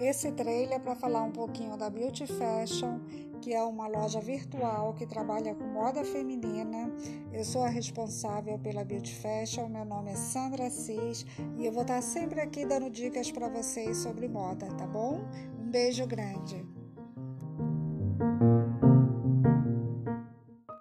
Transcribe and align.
esse 0.00 0.32
trailer 0.32 0.76
é 0.76 0.78
para 0.78 0.94
falar 0.94 1.22
um 1.22 1.30
pouquinho 1.30 1.76
da 1.76 1.90
Beauty 1.90 2.26
Fashion, 2.26 3.00
que 3.40 3.52
é 3.52 3.62
uma 3.62 3.86
loja 3.86 4.18
virtual 4.18 4.94
que 4.94 5.06
trabalha 5.06 5.54
com 5.54 5.64
moda 5.64 6.02
feminina. 6.04 6.90
Eu 7.32 7.44
sou 7.44 7.62
a 7.62 7.68
responsável 7.68 8.58
pela 8.58 8.82
Beauty 8.82 9.14
Fashion, 9.14 9.68
meu 9.68 9.84
nome 9.84 10.10
é 10.12 10.16
Sandra 10.16 10.66
Assis 10.66 11.26
e 11.58 11.66
eu 11.66 11.72
vou 11.72 11.82
estar 11.82 12.00
sempre 12.00 12.40
aqui 12.40 12.64
dando 12.64 12.90
dicas 12.90 13.30
para 13.30 13.48
vocês 13.48 13.98
sobre 13.98 14.26
moda, 14.26 14.66
tá 14.74 14.86
bom? 14.86 15.20
Um 15.60 15.70
beijo 15.70 16.06
grande. 16.06 16.79